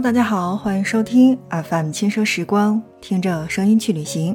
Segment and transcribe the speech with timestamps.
[0.00, 4.34] 大家好，欢迎收听 FM 轻奢时光，听着声音去旅行。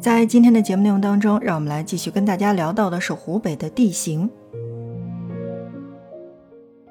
[0.00, 4.28] 在今天的节目内容当中，让我们来继续跟大家聊到的是湖北的地形。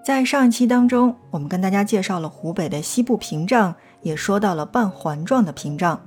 [0.06, 6.00] 在上一期当中，我们跟大家介绍了湖北的西部屏障，也说到了半环状的屏障。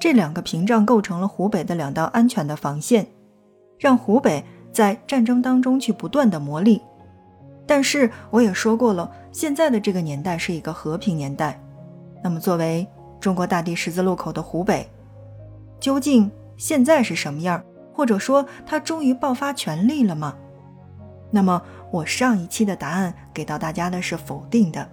[0.00, 3.06] 这两个屏障构成了湖北的两道安全的防线，
[3.78, 6.80] 让湖北在战争当中去不断的磨砺。
[7.68, 11.60] 但是我也说过了，现在的这个年代是一个和平年代。
[12.24, 12.88] 那么，作为
[13.20, 14.88] 中国大地十字路口的湖北，
[15.78, 17.62] 究竟现在是什么样？
[17.92, 20.34] 或者说，它终于爆发权力了吗？
[21.30, 21.60] 那么，
[21.90, 24.88] 我上一期的答案给到大家的是否定的，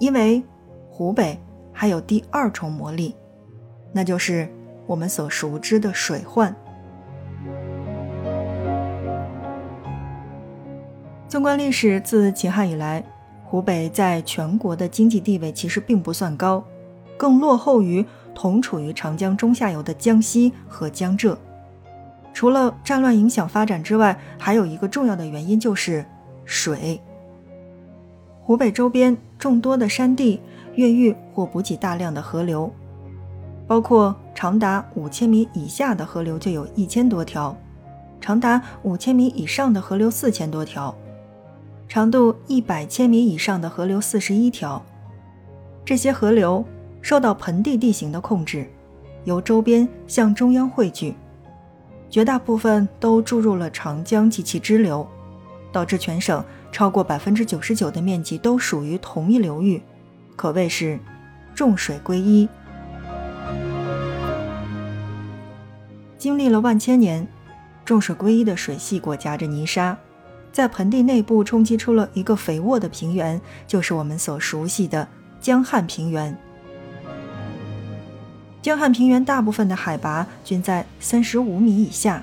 [0.00, 0.42] 因为
[0.88, 1.38] 湖北
[1.72, 3.14] 还有第二重魔力，
[3.92, 4.50] 那就是
[4.86, 6.56] 我们所熟知的水患。
[11.28, 13.04] 纵观历史，自秦汉以来，
[13.44, 16.62] 湖北在全国的经济地位其实并不算高，
[17.16, 21.36] 更落后于同处于长江中下游的江西和江浙。
[22.32, 26.04] 除了战乱影响发展之外，还有一个重要的原因就是
[26.44, 27.00] 水。
[28.40, 30.40] 湖北周边众多的山地、
[30.76, 32.72] 越狱或补给大量的河流，
[33.66, 37.56] 包括长达五千米以下的河流就有一千多条，
[38.20, 40.94] 长达五千米以上的河流四千多条。
[41.88, 44.84] 长度一百千米以上的河流四十一条，
[45.84, 46.64] 这些河流
[47.00, 48.68] 受到盆地地形的控制，
[49.24, 51.14] 由周边向中央汇聚，
[52.10, 55.06] 绝大部分都注入了长江及其支流，
[55.70, 59.80] 导致全省超过百分之九十九的面积都属于同一流域，
[60.34, 60.98] 可谓是
[61.54, 62.48] 众水归一。
[66.18, 67.26] 经历了万千年，
[67.84, 69.96] 众水归一的水系裹夹着泥沙。
[70.56, 75.06] 在盆地内部冲击出了一个肥沃的平原，就是我们所熟悉的
[75.38, 76.34] 江汉平原。
[78.62, 82.22] 江汉平原大部分的海拔均在三十五米以下，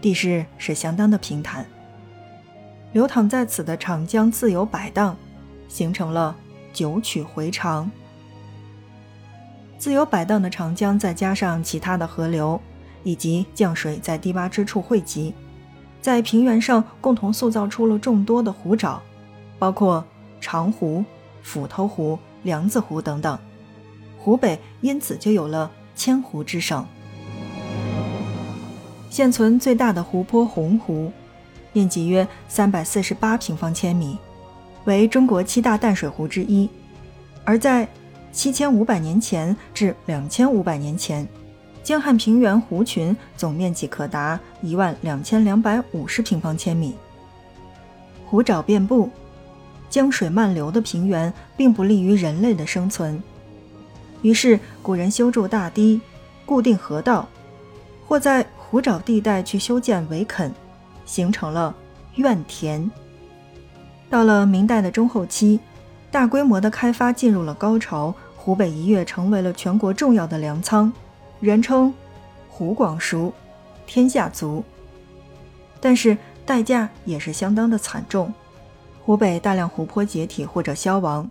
[0.00, 1.64] 地势是相当的平坦。
[2.90, 5.16] 流淌在此的长江自由摆荡，
[5.68, 6.34] 形成了
[6.72, 7.88] 九曲回肠。
[9.78, 12.60] 自由摆荡的长江，再加上其他的河流
[13.04, 15.32] 以及降水在低洼之处汇集。
[16.02, 18.98] 在平原上共同塑造出了众多的湖沼，
[19.56, 20.04] 包括
[20.40, 21.04] 长湖、
[21.44, 23.38] 斧头湖、梁子湖等等。
[24.18, 26.84] 湖北因此就有了千湖之省。
[29.08, 31.12] 现存最大的湖泊洪湖，
[31.72, 34.18] 面积约三百四十八平方千米，
[34.84, 36.68] 为中国七大淡水湖之一。
[37.44, 37.86] 而在
[38.32, 41.28] 七千五百年前至两千五百年前。
[41.82, 46.94] 江汉平原湖群总面积可达一万两千两百五十平方千米，
[48.24, 49.10] 湖沼遍布，
[49.90, 53.20] 江水漫流的平原并不利于人类的生存。
[54.22, 56.00] 于是，古人修筑大堤，
[56.46, 57.28] 固定河道，
[58.06, 60.54] 或在湖沼地带去修建围垦，
[61.04, 61.74] 形成了
[62.14, 62.88] 院田。
[64.08, 65.58] 到了明代的中后期，
[66.12, 70.92] 大规模的开发进入了高潮，湖北一跃成为了全国重要的粮仓。
[71.42, 71.92] 人称
[72.48, 73.32] “湖广熟，
[73.84, 74.62] 天下足”，
[75.82, 76.16] 但是
[76.46, 78.32] 代价也是相当的惨重。
[79.02, 81.28] 湖北大量湖泊解体或者消亡，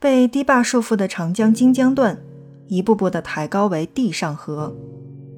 [0.00, 2.18] 被堤坝束缚的长江荆江段
[2.66, 4.74] 一步步的抬高为地上河。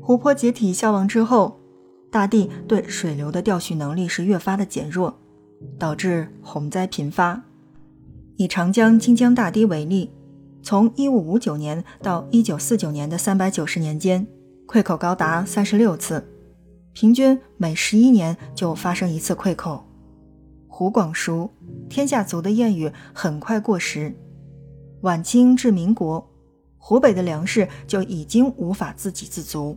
[0.00, 1.61] 湖泊解体消亡之后，
[2.11, 5.15] 大地对水流的调蓄能力是越发的减弱，
[5.79, 7.43] 导致洪灾频发。
[8.39, 10.11] 以长江荆江大堤为例。
[10.69, 14.26] 从一五五九年到一九四九年的三百九十年间，
[14.67, 16.23] 溃口高达三十六次，
[16.93, 19.82] 平均每十一年就发生一次溃口。
[20.67, 21.50] 湖广熟，
[21.88, 24.15] 天下足的谚语很快过时。
[25.00, 26.31] 晚清至民国，
[26.76, 29.75] 湖北的粮食就已经无法自给自足，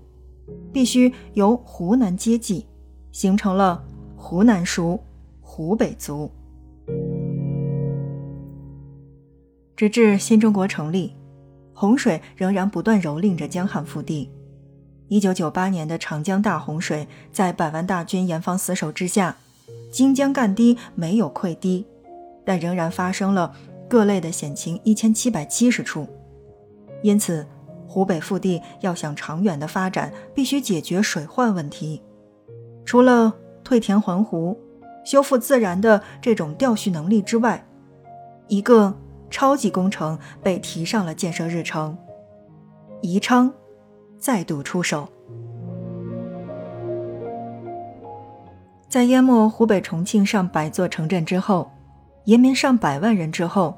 [0.74, 2.68] 必须由湖南接济，
[3.14, 3.82] 形成了
[4.18, 5.02] 湖南熟，
[5.40, 6.30] 湖北足。
[9.82, 11.16] 直至新中国成立，
[11.74, 14.30] 洪水仍然不断蹂躏着江汉腹地。
[15.08, 19.38] 一九九八年的长江大洪水，在百万大军严防死守之下，
[19.92, 21.88] 荆江干堤没有溃堤，
[22.46, 23.56] 但仍然发生了
[23.90, 26.08] 各类的险情一千七百七十处。
[27.02, 27.48] 因此，
[27.88, 32.04] 湖北腹地要想长远的发展，必须解决水患问题。
[32.86, 34.56] 除了退田还湖、
[35.04, 37.66] 修复自然的这种调蓄能力之外，
[38.48, 38.96] 一个。
[39.32, 41.98] 超级工程被提上了建设日程，
[43.02, 43.52] 宜昌
[44.20, 45.08] 再度出手。
[48.88, 51.72] 在淹没湖北重庆上百座城镇之后，
[52.26, 53.76] 延绵上百万人之后，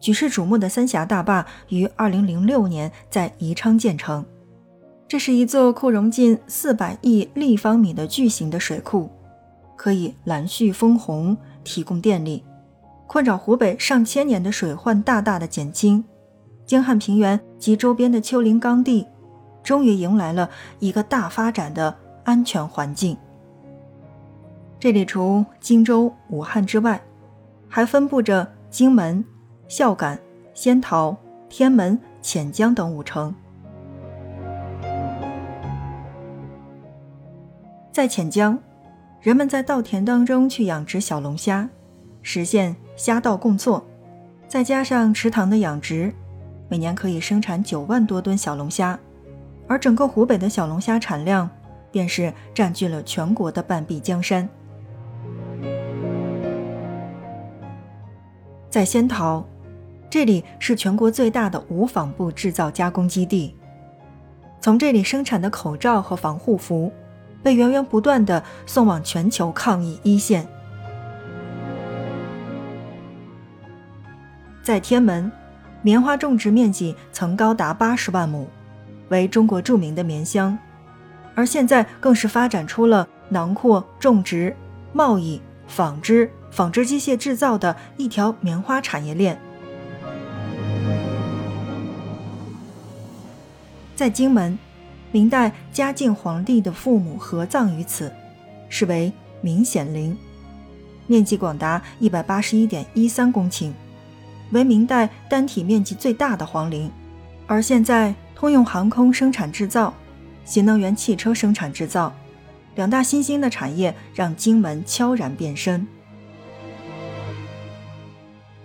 [0.00, 4.26] 举世瞩目的三峡大坝于2006年在宜昌建成。
[5.06, 9.08] 这是一座库容近400亿立方米的巨型的水库，
[9.76, 12.44] 可以拦蓄丰洪，提供电力，
[13.12, 16.04] 困扰湖北上千年的水患大大的减轻。
[16.64, 19.04] 京汉平原及周边的丘陵岗地，
[19.64, 20.48] 终于迎来了
[20.78, 21.92] 一个大发展的
[22.22, 23.18] 安全环境。
[24.78, 27.02] 这里除荆州、武汉之外，
[27.66, 29.24] 还分布着荆门。
[29.66, 30.16] 孝感、
[30.54, 31.16] 仙桃、
[31.48, 33.34] 天门、潜江等五城。
[37.90, 38.56] 在潜江，
[39.20, 41.68] 人们在稻田当中去养殖小龙虾，
[42.22, 43.82] 实现虾稻共作。
[44.46, 46.12] 再加上池塘的养殖，
[46.68, 48.98] 每年可以生产九万多吨小龙虾，
[49.66, 51.48] 而整个湖北的小龙虾产量，
[51.90, 54.46] 便是占据了全国的半壁江山。
[58.68, 59.42] 在仙桃。
[60.10, 63.54] 这里是全国最大的无纺布制造加工基地，
[64.60, 66.92] 从这里生产的口罩和防护服，
[67.42, 70.46] 被源源不断的送往全球抗疫一线。
[74.70, 75.28] 在天门，
[75.82, 78.48] 棉花种植面积曾高达八十万亩，
[79.08, 80.56] 为中国著名的棉乡，
[81.34, 84.54] 而现在更是发展出了囊括种植、
[84.92, 89.36] 贸易、纺织、纺织机械制造的一条棉花产业链。
[93.96, 94.56] 在荆门，
[95.10, 98.12] 明代嘉靖皇帝的父母合葬于此，
[98.68, 100.16] 是为明显陵，
[101.08, 103.72] 面积广达一百八十一点一三公顷，
[104.50, 106.90] 为明代单体面积最大的皇陵。
[107.46, 109.92] 而现在，通用航空生产制造、
[110.44, 112.12] 新能源汽车生产制造
[112.74, 115.86] 两大新兴的产业，让荆门悄然变身。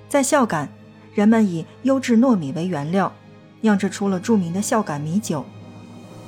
[0.07, 0.69] 在孝感，
[1.13, 3.11] 人们以优质糯米为原料。
[3.61, 5.43] 酿制出了著名的孝感米酒，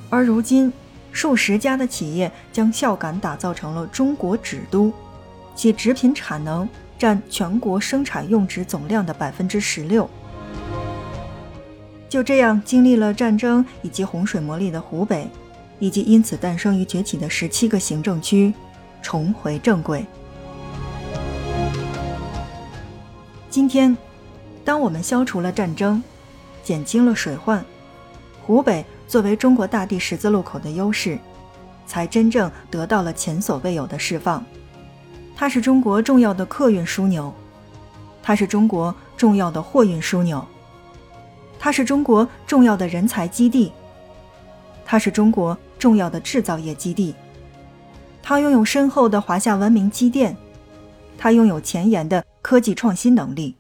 [0.10, 0.74] 而如今
[1.12, 4.92] 数十家的企业将孝感打造成了中国纸都，
[5.54, 10.10] 其纸品产能占全国生产用纸总量的百分之十六。
[12.10, 15.28] 就这样，经历了战争以及洪水磨砺的湖北，
[15.80, 18.54] 以及因此诞生与崛起的十七个行政区，
[19.02, 20.06] 重回正轨。
[23.50, 23.96] 今天，
[24.64, 26.04] 当我们消除了战争。
[26.64, 27.64] 减轻了水患，
[28.46, 31.18] 湖北作为中国大地十字路口的优势，
[31.86, 34.46] 才真正得到了前所未有的释放。
[35.40, 37.32] 它是中国重要的客运枢纽，
[38.24, 40.44] 它是中国重要的货运枢纽，
[41.60, 43.72] 它是中国重要的人才基地，
[44.84, 47.14] 它是中国重要的制造业基地。
[48.24, 50.36] 它拥有深厚的华夏文明积淀，
[51.20, 53.56] 它拥有前沿的科技创新能力，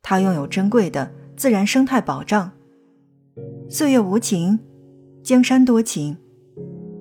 [0.00, 1.12] 它拥有珍贵的。
[1.36, 2.52] 自然生态保障，
[3.70, 4.58] 岁月无情，
[5.22, 6.18] 江山多情，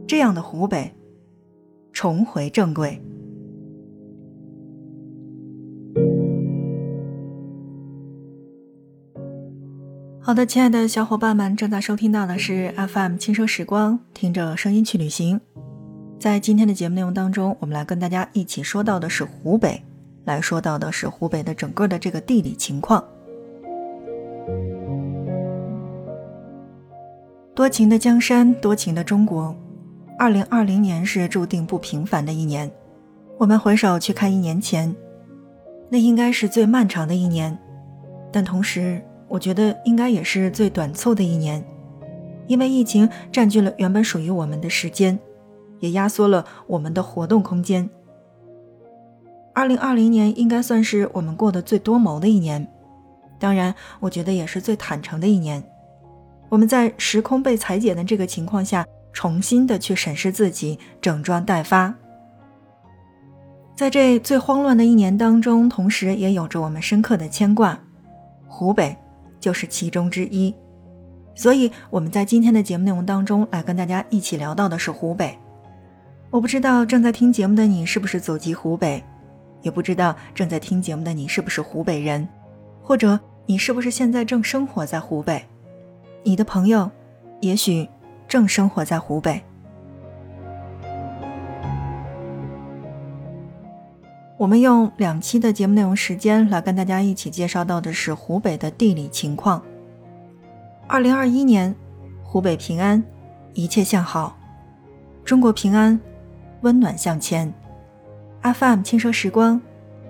[0.07, 0.95] 这样的湖北
[1.91, 3.01] 重回正轨。
[10.29, 15.41] 好的，亲爱的小伙伴们，正在收听到的是 FM 轻声时光，听着声音去旅行。
[16.19, 19.83] 在今天的节目内容当中，我们来跟大家一起说到的是湖北，
[20.25, 23.03] 来说到的是湖北的整个的这个地理情况。
[27.55, 29.55] 多情的江山，多情的中国。
[30.19, 32.69] 二零二零年是注定不平凡的一年。
[33.39, 34.95] 我们回首去看一年前，
[35.89, 37.57] 那应该是最漫长的一年，
[38.31, 41.63] 但同时，我觉得应该也是最短促的一年，
[42.48, 45.17] 因为疫情占据了原本属于我们的时间，
[45.79, 47.89] 也压缩了我们的活动空间。
[49.53, 52.67] 二零二零年应该算是我们过得最多谋的一年，
[53.39, 55.63] 当然，我觉得也是最坦诚的一年。
[56.50, 61.93] 我们在时空被裁剪的这个情况下，重新的去审视自己，整装待发。
[63.75, 67.79] 在这最慌乱的一年当中，同时也有着我们深刻的牵挂，
[68.48, 68.98] 湖北
[69.39, 70.53] 就是其中之一。
[71.36, 75.38] 所以我们在今天的节目内容当中来跟大家一起聊到的是湖北。
[76.29, 79.03] 我不知道正在听节目的你是不是祖籍湖北，
[79.62, 82.27] 也不知道正在听节目的你是不是湖北人，
[82.84, 85.43] 或者你是不是现在正生活在湖北。
[86.24, 86.91] 你的朋友，
[87.39, 87.88] 也许
[88.27, 89.41] 正生活在湖北。
[94.39, 99.62] 我们用两期的节目内容时间来跟大家一起介绍到的是湖北的地理情况。
[100.88, 101.75] 二零二一年，
[102.24, 103.03] 湖北平安，
[103.53, 104.38] 一切向好，
[105.25, 106.00] 中国平安，
[106.62, 107.53] 温暖向前。
[108.41, 109.62] FM 轻奢时光，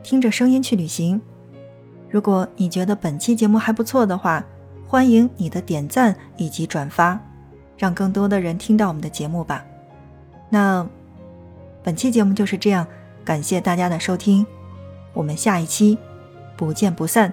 [0.04, 1.20] 听着声音去旅行。
[2.08, 4.46] 如果你觉得本期节目还不错的话，
[4.88, 7.20] 欢迎你的点赞以及转发，
[7.80, 9.66] 让更多的人听到我们的节目吧。
[10.52, 10.88] 那
[11.82, 12.86] 本期节目就是这样。
[13.30, 14.44] 感谢大家的收听
[15.14, 15.96] 我们下一期
[16.58, 17.32] 不见不散。